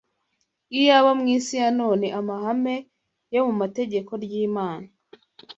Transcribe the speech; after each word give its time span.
Iyaba 0.79 1.11
mu 1.19 1.25
isi 1.37 1.53
ya 1.61 1.69
none 1.79 2.07
amahame 2.19 2.75
yo 3.33 3.41
mu 3.47 3.53
mategeko 3.61 4.11
ry’Imana 4.23 4.87